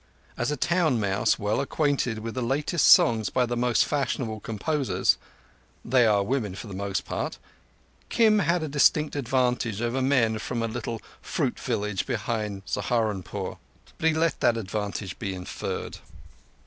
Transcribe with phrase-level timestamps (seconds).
[0.35, 6.07] As a town mouse well acquainted with the latest songs by the most fashionable composers—they
[6.07, 11.03] are women for the most part—Kim had a distinct advantage over men from a little
[11.21, 13.59] fruit village behind Saharunpore,
[13.99, 15.99] but he let that advantage be inferred.